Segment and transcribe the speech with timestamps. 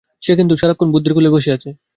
[0.23, 1.69] সে কিন্তু সারাক্ষণ বুদ্ধের কোলেই বসে আছে।